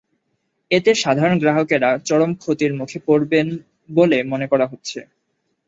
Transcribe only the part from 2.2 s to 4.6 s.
ক্ষতির মুখে পড়বেন বলে মনে